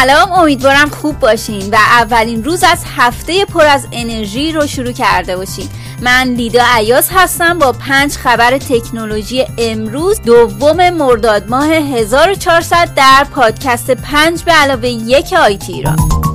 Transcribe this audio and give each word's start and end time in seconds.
سلام 0.00 0.32
امیدوارم 0.32 0.90
خوب 0.90 1.18
باشین 1.18 1.70
و 1.70 1.74
اولین 1.74 2.44
روز 2.44 2.64
از 2.64 2.84
هفته 2.96 3.44
پر 3.44 3.66
از 3.66 3.86
انرژی 3.92 4.52
رو 4.52 4.66
شروع 4.66 4.92
کرده 4.92 5.36
باشین. 5.36 5.68
من 6.02 6.22
لیدا 6.22 6.62
عیاز 6.74 7.10
هستم 7.12 7.58
با 7.58 7.72
پنج 7.72 8.12
خبر 8.12 8.58
تکنولوژی 8.58 9.44
امروز. 9.58 10.22
دوم 10.22 10.90
مرداد 10.90 11.50
ماه 11.50 11.72
1400 11.72 12.94
در 12.96 13.26
پادکست 13.34 13.90
پنج 13.90 14.42
به 14.42 14.52
علاوه 14.52 14.88
یک 14.88 15.32
آیتی 15.32 15.72
ایران. 15.72 16.25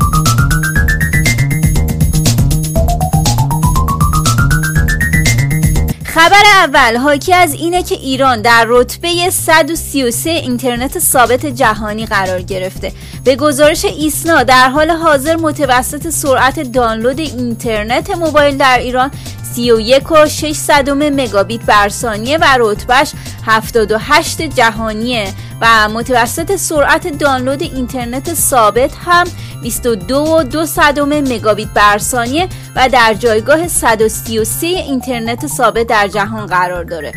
خبر 6.13 6.43
اول 6.55 6.97
حاکی 6.97 7.33
از 7.33 7.53
اینه 7.53 7.83
که 7.83 7.95
ایران 7.95 8.41
در 8.41 8.65
رتبه 8.67 9.29
133 9.29 10.29
اینترنت 10.29 10.99
ثابت 10.99 11.45
جهانی 11.45 12.05
قرار 12.05 12.41
گرفته. 12.41 12.91
به 13.23 13.35
گزارش 13.35 13.85
ایسنا 13.85 14.43
در 14.43 14.69
حال 14.69 14.91
حاضر 14.91 15.35
متوسط 15.35 16.09
سرعت 16.09 16.59
دانلود 16.59 17.19
اینترنت 17.19 18.09
موبایل 18.17 18.57
در 18.57 18.79
ایران 18.79 19.11
31 19.55 20.11
و 20.11 20.27
600 20.27 20.89
مگابیت 20.89 21.65
بر 21.65 21.89
ثانیه 21.89 22.37
و 22.37 22.45
رتبهش 22.59 23.11
78 23.45 24.41
جهانیه 24.41 25.33
و 25.61 25.89
متوسط 25.89 26.55
سرعت 26.55 27.17
دانلود 27.17 27.61
اینترنت 27.61 28.33
ثابت 28.33 28.91
هم 29.05 29.27
22 29.61 30.15
و 30.15 30.43
2 30.43 31.05
مگابیت 31.05 31.69
بر 31.69 31.97
ثانیه 31.97 32.47
و 32.75 32.89
در 32.89 33.13
جایگاه 33.13 33.67
133 33.67 34.67
اینترنت 34.67 35.47
ثابت 35.47 35.87
در 35.87 36.07
جهان 36.07 36.45
قرار 36.45 36.83
داره. 36.83 37.13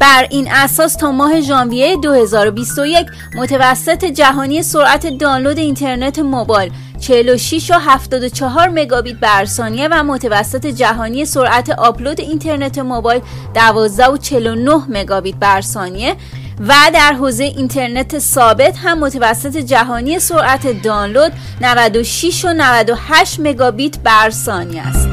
بر 0.00 0.26
این 0.30 0.52
اساس 0.52 0.94
تا 0.94 1.12
ماه 1.12 1.40
ژانویه 1.40 1.96
2021 1.96 3.06
متوسط 3.34 4.04
جهانی 4.04 4.62
سرعت 4.62 5.06
دانلود 5.06 5.58
اینترنت 5.58 6.18
موبایل 6.18 6.72
46 7.00 7.70
و 7.70 7.74
74 7.74 8.68
مگابیت 8.68 9.16
بر 9.16 9.44
ثانیه 9.44 9.88
و 9.88 10.02
متوسط 10.02 10.66
جهانی 10.66 11.24
سرعت 11.24 11.70
آپلود 11.70 12.20
اینترنت 12.20 12.78
موبایل 12.78 13.22
12 13.54 14.06
و 14.06 14.16
49 14.16 14.82
مگابیت 14.88 15.36
بر 15.36 15.60
ثانیه 15.60 16.16
و 16.68 16.74
در 16.94 17.12
حوزه 17.12 17.44
اینترنت 17.44 18.18
ثابت 18.18 18.78
هم 18.78 18.98
متوسط 18.98 19.56
جهانی 19.56 20.18
سرعت 20.18 20.82
دانلود 20.82 21.32
96 21.60 22.44
و 22.44 22.52
98 22.52 23.40
مگابیت 23.40 23.98
بر 23.98 24.30
ثانیه 24.30 24.82
است. 24.82 25.08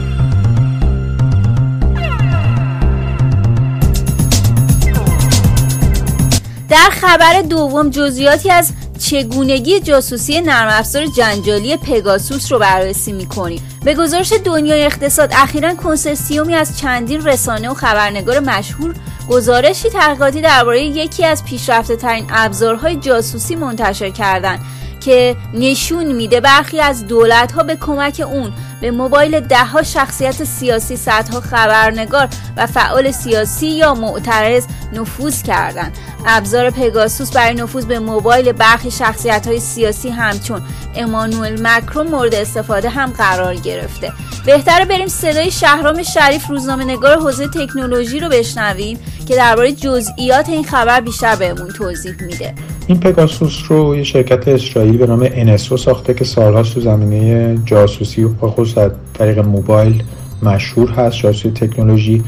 در 6.70 6.90
خبر 6.92 7.42
دوم 7.42 7.90
جزئیاتی 7.90 8.52
از 8.52 8.74
چگونگی 9.10 9.80
جاسوسی 9.80 10.42
نرم 10.42 10.68
افزار 10.72 11.06
جنجالی 11.06 11.78
پگاسوس 11.78 12.52
رو 12.52 12.60
بررسی 12.60 13.12
می‌کنیم. 13.14 13.62
به 13.84 13.94
گزارش 13.94 14.34
دنیای 14.46 14.86
اقتصاد 14.86 15.30
اخیرا 15.36 15.76
کنسرسیومی 15.76 16.54
از 16.54 16.80
چندین 16.80 17.26
رسانه 17.26 17.70
و 17.70 17.74
خبرنگار 17.74 18.40
مشهور 18.40 18.94
گزارشی 19.30 19.90
تحقیقاتی 19.90 20.42
درباره 20.42 20.84
یکی 20.84 21.26
از 21.26 21.46
پیشرفته 21.46 21.96
ترین 21.96 22.26
ابزارهای 22.30 22.96
جاسوسی 22.96 23.56
منتشر 23.56 24.10
کردند 24.10 24.60
که 25.02 25.36
نشون 25.54 26.12
میده 26.12 26.40
برخی 26.40 26.80
از 26.80 27.08
دولت 27.08 27.52
ها 27.52 27.64
به 27.64 27.76
کمک 27.76 28.24
اون 28.32 28.54
به 28.82 28.92
موبایل 28.92 29.40
دهها 29.40 29.84
شخصیت 29.84 30.44
سیاسی 30.44 30.96
صدها 30.96 31.42
خبرنگار 31.42 32.28
و 32.58 32.68
فعال 32.68 33.12
سیاسی 33.12 33.68
یا 33.68 33.94
معترض 33.94 34.66
نفوذ 34.94 35.44
کردند. 35.44 35.98
ابزار 36.26 36.70
پگاسوس 36.70 37.32
برای 37.32 37.54
نفوذ 37.54 37.86
به 37.86 38.00
موبایل 38.00 38.52
برخی 38.52 38.92
شخصیت 38.92 39.48
های 39.48 39.60
سیاسی 39.60 40.10
همچون 40.10 40.62
امانوئل 40.96 41.68
مکرون 41.68 42.08
مورد 42.08 42.36
استفاده 42.36 42.90
هم 42.90 43.12
قرار 43.12 43.56
گرفته. 43.56 44.12
بهتره 44.46 44.86
بریم 44.86 45.08
صدای 45.08 45.52
شهرام 45.52 46.04
شریف 46.04 46.48
روزنامه 46.48 46.84
نگار 46.84 47.18
حوزه 47.18 47.48
تکنولوژی 47.48 48.20
رو 48.20 48.30
بشنویم 48.30 49.00
که 49.28 49.36
درباره 49.36 49.72
جزئیات 49.72 50.50
این 50.50 50.64
خبر 50.64 51.02
بیشتر 51.02 51.36
بهمون 51.36 51.68
توضیح 51.68 52.16
میده. 52.22 52.54
این 52.88 53.00
پگاسوس 53.00 53.60
رو 53.68 53.96
یه 53.96 54.04
شرکت 54.04 54.48
اسرائیلی 54.48 54.98
به 54.98 55.08
نام 55.08 55.30
انسو 55.32 55.78
ساخته 55.78 56.14
که 56.14 56.26
سالهاست 56.26 56.74
تو 56.74 56.82
زمینه 56.82 57.58
جاسوسی 57.66 58.24
و 58.24 58.30
خصوص 58.68 58.78
از 58.78 58.92
طریق 59.14 59.40
موبایل 59.40 60.04
مشهور 60.44 60.90
هست 60.90 61.18
جاسوسی 61.18 61.52
تکنولوژی. 61.52 62.24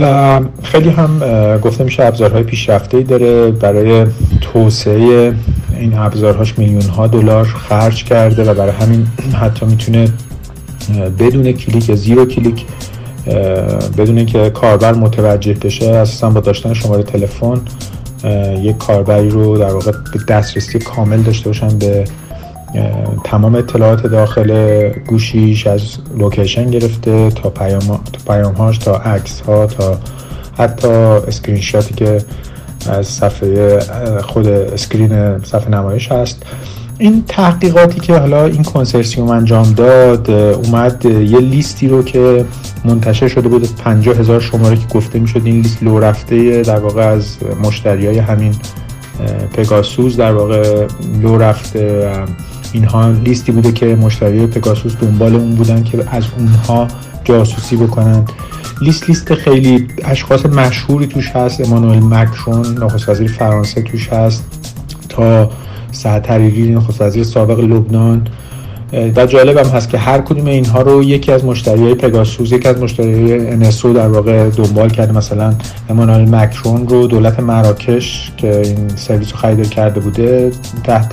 و 0.00 0.40
خیلی 0.62 0.90
هم 0.90 1.20
گفته 1.58 1.84
میشه 1.84 2.04
ابزارهای 2.04 2.42
پیشرفته 2.42 3.02
داره. 3.02 3.50
برای 3.50 4.06
توسعه 4.40 5.34
این 5.78 5.98
ابزارهاش 5.98 6.58
میلیون 6.58 6.82
ها 6.82 7.06
دلار 7.06 7.44
خرج 7.44 8.04
کرده 8.04 8.50
و 8.50 8.54
برای 8.54 8.72
همین 8.72 9.06
حتی 9.40 9.66
می‌تونه 9.66 10.08
بدون 11.18 11.52
کلیک 11.52 11.94
زیرو 11.94 12.26
کلیک 12.26 12.64
بدون 13.98 14.16
اینکه 14.16 14.50
کاربر 14.50 14.94
متوجه 14.94 15.52
بشه 15.52 15.86
اساسا 15.86 16.30
با 16.30 16.40
داشتن 16.40 16.74
شماره 16.74 17.02
تلفن 17.02 17.60
یک 18.62 18.78
کاربری 18.78 19.30
رو 19.30 19.58
در 19.58 19.72
واقع 19.72 19.92
به 19.92 20.18
دسترسی 20.28 20.78
کامل 20.78 21.22
داشته 21.22 21.48
باشن 21.48 21.78
به 21.78 22.04
تمام 23.24 23.54
اطلاعات 23.54 24.06
داخل 24.06 24.88
گوشیش 25.06 25.66
از 25.66 25.82
location 26.18 26.70
گرفته 26.70 27.30
تا 27.30 27.50
پیام 27.50 27.80
تا 27.86 28.34
پیامهاش 28.34 28.78
تا 28.78 28.96
عکس 28.96 29.40
ها 29.40 29.66
تا 29.66 29.98
حتی 30.58 30.88
اسکرین 30.88 31.60
شاتی 31.60 31.94
که 31.94 32.18
از 32.90 33.06
صفحه 33.06 33.78
خود 34.20 34.48
screen 34.48 35.38
صفحه 35.38 35.68
نمایش 35.68 36.12
هست. 36.12 36.42
این 36.98 37.24
تحقیقاتی 37.28 38.00
که 38.00 38.18
حالا 38.18 38.44
این 38.44 38.62
کنسرسیوم 38.62 39.30
انجام 39.30 39.72
داد 39.72 40.30
اومد 40.30 41.04
یه 41.04 41.38
لیستی 41.38 41.88
رو 41.88 42.02
که 42.02 42.44
منتشر 42.84 43.28
شده 43.28 43.48
بود 43.48 43.68
50 43.76 44.16
هزار 44.16 44.40
شماره 44.40 44.76
که 44.76 44.86
گفته 44.94 45.18
می‌شد 45.18 45.42
این 45.44 45.60
لیست 45.60 45.82
لو 45.82 45.98
رفته 45.98 46.62
در 46.62 46.78
واقع 46.78 47.02
از 47.02 47.36
مشتری 47.62 48.06
های 48.06 48.18
همین 48.18 48.54
پگاسوس 49.52 50.16
در 50.16 50.32
واقع 50.32 50.86
لو 51.22 51.38
رفته 51.38 52.12
اینها 52.76 53.10
لیستی 53.10 53.52
بوده 53.52 53.72
که 53.72 53.86
مشتری 53.86 54.46
پگاسوس 54.46 54.96
دنبال 54.96 55.34
اون 55.34 55.54
بودن 55.54 55.82
که 55.82 56.04
از 56.10 56.24
اونها 56.38 56.88
جاسوسی 57.24 57.76
بکنن. 57.76 58.24
لیست 58.80 59.08
لیست 59.08 59.34
خیلی 59.34 59.88
اشخاص 60.04 60.46
مشهوری 60.46 61.06
توش 61.06 61.30
هست. 61.30 61.60
امانوئل 61.60 62.02
مکرون 62.02 62.78
نخست 62.78 63.08
وزیر 63.08 63.32
فرانسه 63.32 63.82
توش 63.82 64.08
هست. 64.08 64.44
تا 65.08 65.50
سعد 65.92 66.26
حریری 66.26 66.74
نخست 66.74 67.00
وزیر 67.00 67.24
سابق 67.24 67.60
لبنان. 67.60 68.26
و 68.92 69.58
هم 69.58 69.66
هست 69.66 69.88
که 69.88 69.98
هر 69.98 70.20
کدوم 70.20 70.46
اینها 70.46 70.82
رو 70.82 71.02
یکی 71.02 71.32
از 71.32 71.44
مشتری 71.44 71.82
های 71.82 71.94
پگاسوس 71.94 72.52
یکی 72.52 72.68
از 72.68 72.78
مشتری 72.78 73.32
انسو 73.32 73.92
در 73.92 74.08
واقع 74.08 74.50
دنبال 74.50 74.90
کرده. 74.90 75.12
مثلا 75.12 75.54
امانوئل 75.88 76.34
مکرون 76.34 76.88
رو 76.88 77.06
دولت 77.06 77.40
مراکش 77.40 78.32
که 78.36 78.60
این 78.60 78.88
سرویس 78.88 79.32
رو 79.32 79.38
خریداری 79.38 79.68
کرده 79.68 80.00
بوده 80.00 80.50
تحت 80.84 81.12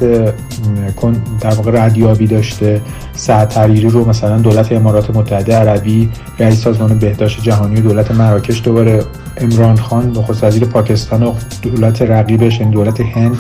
در 1.41 1.53
واقع 1.56 1.85
ردیابی 1.85 2.28
داشته. 2.28 2.81
سعد 3.16 3.53
حریری 3.53 3.90
رو 3.90 4.09
مثلا 4.09 4.38
دولت 4.38 4.72
امارات 4.72 5.16
متحده 5.16 5.55
عربی 5.55 6.09
رئیس 6.40 6.61
سازمان 6.63 7.00
بهداشت 7.00 7.41
جهانی 7.41 7.81
دولت 7.81 8.11
مراکش 8.11 8.61
دوباره 8.63 9.03
امران 9.38 9.75
خان 9.78 10.11
نخست 10.17 10.44
وزیر 10.44 10.66
پاکستان 10.66 11.23
و 11.23 11.34
دولت 11.61 12.01
رقیبش 12.01 12.59
این 12.59 12.69
دولت 12.69 13.01
هند 13.01 13.38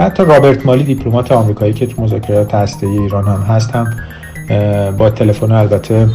حتی 0.00 0.24
رابرت 0.24 0.66
مالی 0.66 0.84
دیپلمات 0.84 1.32
آمریکایی 1.32 1.72
که 1.72 1.86
تو 1.86 2.02
مذاکرات 2.02 2.54
هسته 2.54 2.86
ایران 2.86 3.24
هم 3.24 3.40
هست 3.40 3.70
هم 3.70 3.86
با 4.96 5.10
تلفن 5.10 5.52
البته 5.52 6.08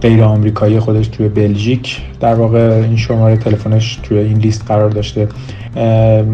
غیر 0.00 0.22
آمریکایی 0.22 0.80
خودش 0.80 1.08
توی 1.08 1.28
بلژیک 1.28 2.00
در 2.20 2.34
واقع 2.34 2.58
این 2.58 2.96
شماره 2.96 3.36
تلفنش 3.36 3.98
توی 4.02 4.18
این 4.18 4.38
لیست 4.38 4.64
قرار 4.68 4.90
داشته. 4.90 5.28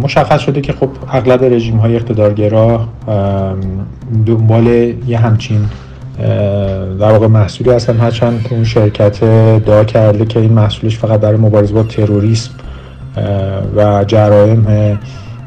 مشخص 0.03 0.41
شده 0.41 0.61
که 0.61 0.73
خب 0.73 0.89
اغلب 1.13 1.45
رژیم 1.45 1.77
های 1.77 1.97
اقتدارگرا 1.97 2.89
دنبال 4.27 4.67
یه 5.07 5.19
همچین 5.19 5.61
در 7.01 7.13
واقع 7.13 7.27
محصولی 7.27 7.71
هستن. 7.71 7.97
هرچند 7.97 8.49
اون 8.51 8.65
شرکت 8.65 9.25
دعا 9.65 9.85
کرده 9.85 10.25
که 10.25 10.41
این 10.41 10.53
محصولش 10.53 10.99
فقط 10.99 11.21
برای 11.21 11.37
مبارزه 11.37 11.75
با 11.75 11.83
تروریسم 11.83 12.51
و 13.77 14.05
جرایم 14.05 14.67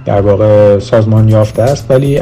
در 0.10 0.22
واقع 0.22 0.80
سازمان 0.80 1.30
یافته 1.30 1.62
است 1.62 1.86
ولی 1.90 2.22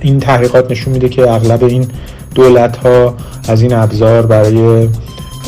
این 0.00 0.20
تحقیقات 0.20 0.70
نشون 0.70 0.92
میده 0.92 1.08
که 1.08 1.30
اغلب 1.30 1.64
این 1.64 1.86
دولت 2.34 2.76
ها 2.76 3.14
از 3.48 3.62
این 3.62 3.74
ابزار 3.74 4.26
برای 4.26 4.88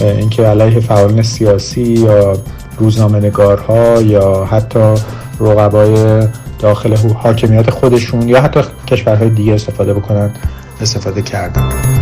اینکه 0.01 0.43
علیه 0.43 0.81
فعالین 0.81 1.23
سیاسی 1.23 1.83
یا 1.83 2.37
روزنامه 2.79 3.19
نگارها 3.19 4.03
یا 4.03 4.45
حتی 4.45 4.95
رقبای 5.41 6.27
داخل 6.59 6.97
حاکمیت 6.97 7.71
خودشون 7.71 8.29
یا 8.29 8.41
حتی 8.41 8.61
کشورهای 8.87 9.31
دیگه 9.31 9.55
استفاده 9.55 9.95
بکنن 9.95 10.31
استفاده 10.81 11.23
کردن. 11.23 11.98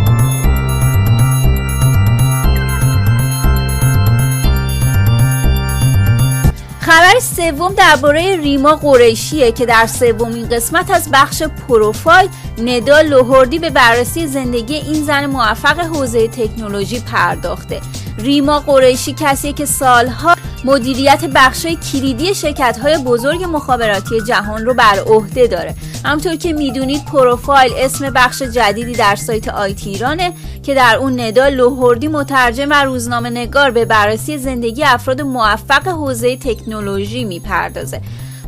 خبر 6.87 7.21
سوم 7.21 7.75
درباره 7.75 8.37
ریما 8.37 8.77
قریشیه 8.77 9.53
که 9.53 9.67
در 9.67 9.87
سومین 9.87 10.49
قسمت 10.49 10.91
از 10.91 11.09
بخش 11.13 11.43
پروفایل 11.43 12.29
ندا 12.59 13.01
لوهردی 13.01 13.59
به 13.59 13.71
بررسی 13.71 14.27
زندگی 14.27 14.75
این 14.75 15.05
زن 15.05 15.27
موفق 15.27 15.81
حوزه 15.81 16.29
تکنولوژی 16.29 17.01
پرداخته. 17.01 17.81
ریما 18.19 18.61
قریشی 18.61 19.15
کسی 19.19 19.53
که 19.53 19.65
سالها 19.67 20.35
مدیریت 20.67 21.25
بخشای 21.25 21.77
کلیدی 21.77 22.35
شرکت 22.35 22.79
های 22.83 22.99
بزرگ 22.99 23.45
مخابراتی 23.45 24.21
جهان 24.21 24.67
رو 24.67 24.75
بر 24.75 24.99
عهده 25.07 25.47
داره. 25.47 25.75
همطور 26.05 26.37
که 26.37 26.53
می‌دونید 26.53 27.05
پروفایل 27.05 27.73
اسم 27.77 28.11
بخش 28.11 28.43
جدیدی 28.43 28.93
در 28.93 29.17
سایت 29.17 29.49
آیتی 29.49 29.91
ایرانه 29.91 30.33
که 30.63 30.75
در 30.75 30.97
اون 30.97 31.21
ندا 31.21 31.49
لوهردی 31.49 32.09
مترجم 32.09 32.71
و 32.71 32.85
روزنامه 32.85 33.31
نگار 33.31 33.71
به 33.71 33.85
بررسی 33.85 34.39
زندگی 34.39 34.85
افراد 34.85 35.21
موفق 35.23 35.89
حوزه 35.89 36.37
تکنولوژی 36.37 37.25
می‌پردازه. 37.25 38.01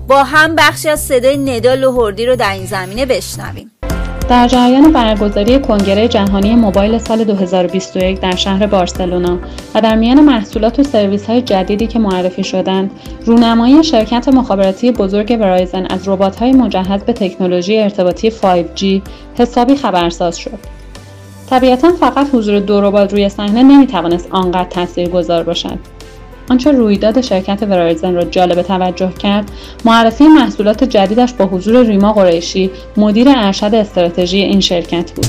با 0.09 0.25
هم 0.25 0.55
بخشی 0.55 0.89
از 0.89 1.01
صدای 1.01 1.37
ندا 1.37 1.75
لوهردی 1.75 2.27
رو 2.27 2.37
در 2.37 2.53
این 2.53 2.67
زمینه 2.67 3.07
بشنویم. 3.07 3.71
در 4.29 4.49
جریان 4.49 4.93
برگزاری 4.93 5.59
کنگره 5.59 6.09
جهانی 6.09 6.55
موبایل 6.55 6.99
سال 6.99 7.25
2021 7.25 8.21
در 8.21 8.37
شهر 8.37 8.67
بارسلونا 8.67 9.39
و 9.75 9.81
در 9.81 9.97
میان 9.97 10.21
محصولات 10.21 10.79
و 10.79 10.83
سرویس 10.83 11.27
های 11.27 11.43
جدیدی 11.43 11.87
که 11.87 11.99
معرفی 11.99 12.45
شدند، 12.45 12.91
رونمایی 13.27 13.85
شرکت 13.85 14.29
مخابراتی 14.29 14.93
بزرگ 14.93 15.39
ورایزن 15.41 15.87
از 15.87 16.09
ربات 16.09 16.37
های 16.37 16.53
مجهز 16.53 17.03
به 17.03 17.13
تکنولوژی 17.13 17.79
ارتباطی 17.79 18.31
5G 18.31 18.85
حسابی 19.39 19.77
خبرساز 19.77 20.39
شد. 20.39 20.59
طبیعتا 21.51 21.93
فقط 21.93 22.27
حضور 22.35 22.59
دو 22.61 22.81
ربات 22.81 23.13
روی 23.13 23.29
صحنه 23.29 23.63
نمی‌توانست 23.63 24.29
آنقدر 24.31 24.69
تاثیرگذار 24.69 25.43
باشد 25.43 25.79
آنچه 26.51 26.73
رویداد 26.73 27.21
شرکت 27.21 27.63
ورایزن 27.63 28.15
را 28.15 28.25
جالب 28.25 28.63
توجه 28.63 29.13
کرد 29.13 29.51
معرفی 29.85 30.29
محصولات 30.29 30.85
جدیدش 30.85 31.33
با 31.33 31.47
حضور 31.47 31.87
ریما 31.87 32.13
قریشی 32.13 32.71
مدیر 32.97 33.29
ارشد 33.37 33.75
استراتژی 33.75 34.39
این 34.39 34.61
شرکت 34.61 35.13
بود. 35.13 35.27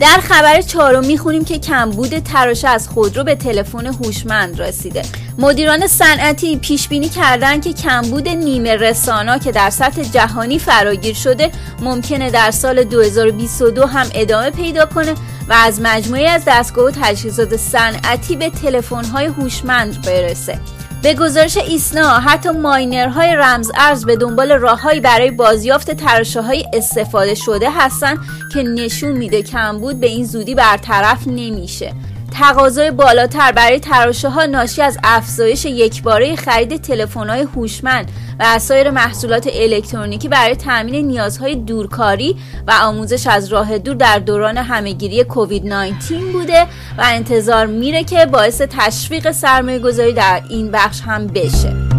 در 0.00 0.20
خبر 0.20 0.60
چهارم 0.60 1.06
می‌خونیم 1.06 1.44
که 1.44 1.58
کمبود 1.58 2.18
تراشه 2.18 2.68
از 2.68 2.88
خودرو 2.88 3.24
به 3.24 3.34
تلفن 3.34 3.86
هوشمند 3.86 4.60
رسیده. 4.60 5.02
مدیران 5.38 5.86
صنعتی 5.86 6.56
پیش 6.56 6.88
بینی 6.88 7.08
کردند 7.08 7.64
که 7.64 7.72
کمبود 7.72 8.28
نیمه 8.28 8.76
رسانا 8.76 9.38
که 9.38 9.52
در 9.52 9.70
سطح 9.70 10.02
جهانی 10.02 10.58
فراگیر 10.58 11.14
شده 11.14 11.50
ممکنه 11.80 12.30
در 12.30 12.50
سال 12.50 12.84
2022 12.84 13.86
هم 13.86 14.06
ادامه 14.14 14.50
پیدا 14.50 14.86
کنه 14.86 15.14
و 15.48 15.52
از 15.52 15.80
مجموعه 15.80 16.30
از 16.30 16.42
دستگاه 16.46 16.84
و 16.84 16.90
تجهیزات 16.90 17.56
صنعتی 17.56 18.36
به 18.36 18.50
تلفن‌های 18.50 19.26
هوشمند 19.26 20.06
برسه. 20.06 20.58
به 21.02 21.14
گزارش 21.14 21.56
ایسنا 21.56 22.08
حتی 22.08 22.50
ماینرهای 22.50 23.34
رمز 23.34 23.70
ارز 23.74 24.04
به 24.04 24.16
دنبال 24.16 24.52
راههایی 24.52 25.00
برای 25.00 25.30
بازیافت 25.30 25.90
تراشه 25.90 26.42
های 26.42 26.66
استفاده 26.72 27.34
شده 27.34 27.70
هستند 27.70 28.18
که 28.52 28.62
نشون 28.62 29.12
میده 29.12 29.42
کمبود 29.42 30.00
به 30.00 30.06
این 30.06 30.24
زودی 30.24 30.54
برطرف 30.54 31.26
نمیشه. 31.26 31.94
تقاضای 32.32 32.90
بالاتر 32.90 33.52
برای 33.52 33.80
تراشه 33.80 34.28
ها 34.28 34.46
ناشی 34.46 34.82
از 34.82 34.98
افزایش 35.04 35.64
یکباره 35.64 36.36
خرید 36.36 36.80
تلفن 36.80 37.28
های 37.28 37.40
هوشمند 37.40 38.10
و 38.40 38.58
سایر 38.58 38.90
محصولات 38.90 39.48
الکترونیکی 39.52 40.28
برای 40.28 40.56
تامین 40.56 41.06
نیازهای 41.06 41.54
دورکاری 41.54 42.36
و 42.66 42.72
آموزش 42.82 43.26
از 43.26 43.48
راه 43.48 43.78
دور 43.78 43.94
در 43.94 44.18
دوران 44.18 44.56
همهگیری 44.58 45.24
کووید 45.24 45.66
19 45.66 46.16
بوده 46.32 46.62
و 46.98 47.02
انتظار 47.04 47.66
میره 47.66 48.04
که 48.04 48.26
باعث 48.26 48.62
تشویق 48.70 49.30
سرمایه 49.30 49.78
گذاری 49.78 50.12
در 50.12 50.42
این 50.48 50.70
بخش 50.70 51.00
هم 51.00 51.26
بشه. 51.26 51.91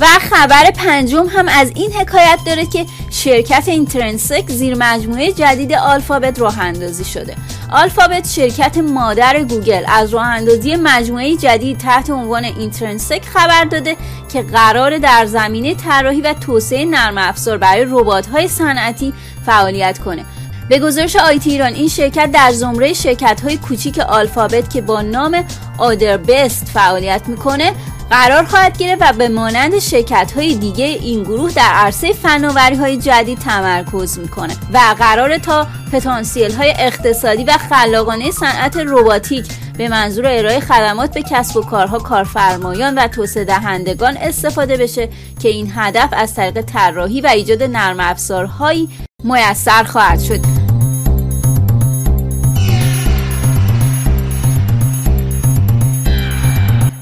و 0.00 0.06
خبر 0.06 0.70
پنجم 0.70 1.26
هم 1.26 1.48
از 1.48 1.72
این 1.74 1.92
حکایت 1.92 2.38
داره 2.46 2.66
که 2.66 2.86
شرکت 3.10 3.64
اینترنسک 3.66 4.50
زیر 4.50 4.74
مجموعه 4.78 5.32
جدید 5.32 5.72
آلفابت 5.72 6.40
راه 6.40 6.58
اندازی 6.60 7.04
شده. 7.04 7.36
آلفابت 7.72 8.28
شرکت 8.28 8.78
مادر 8.78 9.44
گوگل 9.44 9.84
از 9.88 10.10
راه 10.10 10.26
اندازی 10.26 10.76
مجموعه 10.76 11.36
جدید 11.36 11.78
تحت 11.78 12.10
عنوان 12.10 12.44
Intrinsic 12.44 13.24
خبر 13.24 13.64
داده 13.64 13.96
که 14.32 14.42
قرار 14.42 14.98
در 14.98 15.26
زمینه 15.26 15.74
طراحی 15.74 16.20
و 16.20 16.32
توسعه 16.32 16.84
نرم 16.84 17.18
افزار 17.18 17.58
برای 17.58 17.86
های 18.32 18.48
صنعتی 18.48 19.12
فعالیت 19.46 19.98
کنه. 19.98 20.24
به 20.68 20.78
گزارش 20.78 21.16
IT 21.16 21.50
ایران 21.50 21.74
این 21.74 21.88
شرکت 21.88 22.30
در 22.32 22.52
زمره 22.52 22.92
شرکت 22.92 23.40
های 23.40 23.56
کوچیک 23.56 23.98
آلفابت 23.98 24.70
که 24.70 24.80
با 24.80 25.02
نام 25.02 25.44
Other 25.78 26.16
Bets 26.16 26.66
فعالیت 26.74 27.22
می‌کنه 27.26 27.72
قرار 28.10 28.44
خواهد 28.44 28.78
گرفت 28.78 29.02
و 29.02 29.12
به 29.12 29.28
مانند 29.28 29.78
شرکت 29.78 30.32
های 30.36 30.54
دیگه 30.54 30.84
این 30.84 31.22
گروه 31.22 31.52
در 31.52 31.72
عرصه 31.74 32.12
فناوری 32.12 32.76
های 32.76 32.96
جدید 32.96 33.38
تمرکز 33.38 34.18
می‌کنه 34.18 34.56
و 34.72 34.94
قرار 34.98 35.38
تا 35.38 35.66
پتانسیل 35.92 36.52
های 36.52 36.74
اقتصادی 36.78 37.44
و 37.44 37.52
خلاقانه 37.52 38.30
صنعت 38.30 38.76
رباتیک 38.76 39.46
به 39.78 39.88
منظور 39.88 40.26
ارائه 40.26 40.60
خدمات 40.60 41.14
به 41.14 41.22
کسب 41.22 41.56
و 41.56 41.62
کارها 41.62 41.98
کارفرمایان 41.98 42.98
و 42.98 43.08
توسعه 43.08 43.44
دهندگان 43.44 44.16
استفاده 44.16 44.76
بشه 44.76 45.08
که 45.40 45.48
این 45.48 45.72
هدف 45.74 46.08
از 46.12 46.34
طریق 46.34 46.60
طراحی 46.60 47.20
و 47.20 47.26
ایجاد 47.26 47.62
نرم 47.62 48.00
افزارهایی 48.00 48.88
میسر 49.24 49.84
خواهد 49.84 50.20
شد. 50.20 50.57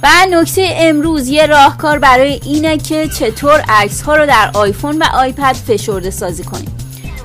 و 0.06 0.26
نکته 0.30 0.68
امروز 0.76 1.28
یه 1.28 1.46
راهکار 1.46 1.98
برای 1.98 2.40
اینه 2.44 2.76
که 2.76 3.08
چطور 3.08 3.64
عکس 3.68 4.02
ها 4.02 4.16
رو 4.16 4.26
در 4.26 4.50
آیفون 4.54 4.98
و 4.98 5.04
آیپد 5.14 5.52
فشرده 5.52 6.10
سازی 6.10 6.44
کنیم. 6.44 6.76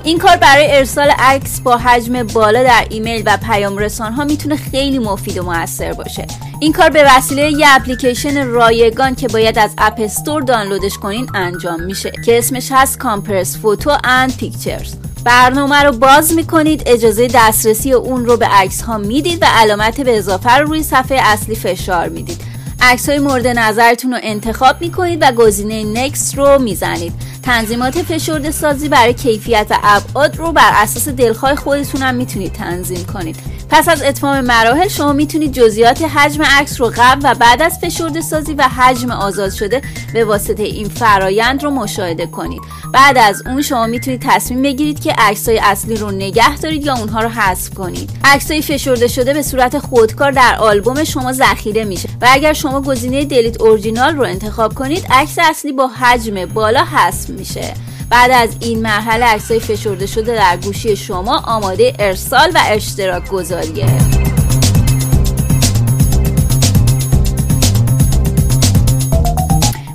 این 0.04 0.18
کار 0.18 0.38
برای 0.38 0.78
ارسال 0.78 1.10
عکس 1.20 1.60
با 1.60 1.78
حجم 1.78 2.24
بالا 2.24 2.64
در 2.64 2.86
ایمیل 2.90 3.24
و 3.26 3.38
پیام 3.38 3.78
رسان 3.78 4.14
ها 4.14 4.24
می‌تونه 4.24 4.56
خیلی 4.56 5.00
مفید 5.00 5.38
و 5.38 5.44
موثر 5.44 5.94
باشه. 5.94 6.28
این 6.60 6.74
کار 6.74 6.90
به 6.90 7.06
وسیله 7.10 7.52
یه 7.52 7.66
اپلیکیشن 7.70 8.48
رایگان 8.48 9.16
که 9.16 9.28
باید 9.28 9.60
از 9.60 9.72
اپ 9.78 9.96
استور 9.98 10.42
دانلودش 10.42 10.94
کنین 10.94 11.28
انجام 11.36 11.82
میشه 11.84 12.12
که 12.26 12.38
اسمش 12.38 12.68
هست 12.72 12.98
Compress 13.00 13.58
Photos & 13.58 14.38
Pictures 14.38 14.96
برنامه 15.24 15.84
رو 15.84 15.92
باز 15.92 16.34
می‌کنید 16.34 16.84
اجازه 16.86 17.28
دسترسی 17.34 17.94
اون 17.94 18.26
رو 18.26 18.38
به 18.38 18.46
عکس 18.46 18.82
ها 18.82 18.98
می‌دید 18.98 19.42
و 19.42 19.46
علامت 19.50 20.02
به 20.02 20.18
اضافه 20.18 20.56
رو 20.56 20.68
روی 20.68 20.84
صفحه 20.84 21.20
اصلی 21.22 21.56
فشار 21.56 22.10
می‌دید. 22.10 22.51
عکس 22.84 23.10
های 23.10 23.20
مورد 23.20 23.48
نظرتون 23.48 24.12
رو 24.14 24.20
انتخاب 24.24 24.82
می‌کنید 24.82 25.20
و 25.22 25.32
گزینه 25.32 25.84
next 25.84 26.38
رو 26.38 26.60
می‌زنید. 26.60 27.14
تنظیمات 27.44 28.02
فشرده 28.02 28.52
سازی 28.52 28.90
برای 28.90 29.14
کیفیت 29.14 29.68
و 29.70 29.78
ابعاد 29.84 30.38
رو 30.38 30.52
بر 30.52 30.72
اساس 30.74 31.10
دلخواه 31.10 31.56
خودتون 31.56 32.02
هم 32.02 32.16
می‌تونید 32.16 32.54
تنظیم 32.54 33.06
کنید. 33.14 33.36
پس 33.70 33.90
از 33.90 34.02
اتمام 34.02 34.42
مراحل 34.42 34.88
شما 34.88 35.14
می‌تونید 35.14 35.52
جزئیات 35.52 36.02
حجم 36.02 36.44
عکس 36.44 36.82
رو 36.82 36.94
قبل 36.98 37.20
و 37.24 37.36
بعد 37.36 37.62
از 37.62 37.80
فشرده 37.80 38.22
سازی 38.22 38.54
و 38.54 38.64
حجم 38.64 39.12
آزاد 39.12 39.52
شده 39.52 39.82
به 40.14 40.26
واسطه 40.26 40.64
این 40.64 40.90
فرایند 40.90 41.64
رو 41.64 41.72
مشاهده 41.72 42.26
کنید. 42.26 42.62
بعد 42.94 43.18
از 43.18 43.44
اون 43.46 43.62
شما 43.62 43.88
می‌تونید 43.88 44.22
تصمیم 44.22 44.62
بگیرید 44.62 45.00
که 45.00 45.14
عکسای 45.18 45.60
اصلی 45.60 45.96
رو 45.96 46.12
نگه 46.12 46.58
دارید 46.58 46.86
یا 46.86 46.96
اونها 46.96 47.22
رو 47.22 47.30
حذف 47.30 47.74
کنید. 47.74 48.10
عکسای 48.24 48.62
فشرده 48.62 49.08
شده 49.08 49.34
به 49.34 49.42
صورت 49.42 49.80
خودکار 49.80 50.32
در 50.32 50.56
آلبوم 50.60 51.04
شما 51.04 51.34
ذخیره 51.34 51.84
میشه 51.84 52.10
و 52.22 52.28
اگر 52.32 52.54
شما 52.54 52.82
گزینه 52.82 53.26
دلیت 53.26 53.62
اورجینال 53.62 54.16
رو 54.16 54.24
انتخاب 54.24 54.74
کنید 54.74 55.08
عکس 55.10 55.36
اصلی 55.40 55.72
با 55.72 55.88
حجم 55.88 56.46
بالا 56.46 56.86
حذف 56.86 57.31
میشه. 57.32 57.74
بعد 58.10 58.32
از 58.32 58.50
این 58.60 58.82
مرحله 58.82 59.26
عکسای 59.26 59.60
فشرده 59.60 60.06
شده 60.06 60.36
در 60.36 60.58
گوشی 60.58 60.96
شما 60.96 61.38
آماده 61.38 61.94
ارسال 62.00 62.52
و 62.56 62.60
اشتراک 62.68 63.30
گذاریه. 63.30 63.86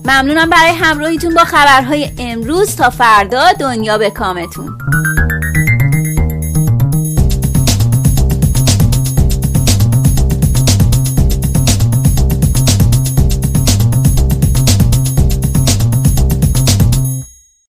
ممنونم 0.05 0.51
برای 0.51 0.71
همراهیتون 0.71 1.35
با 1.35 1.45
خبرهای 1.45 2.11
امروز. 2.19 2.77
تا 2.77 2.91
فردا 2.91 3.53
دنیا 3.53 3.99
به 3.99 4.11
کامتون. 4.11 4.79